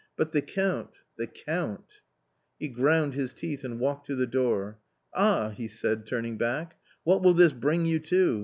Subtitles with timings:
[0.17, 2.01] but the Count, the Count!"
[2.59, 4.79] He ground his teeth and walked to the door."
[5.13, 8.39] Ah," he said, turning back," what will this bring you to